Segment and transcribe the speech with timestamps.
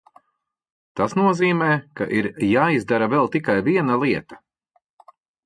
[0.99, 1.67] Tas nozīmē,
[1.99, 4.43] ka ir jāizdara vēl tikai viena lieta.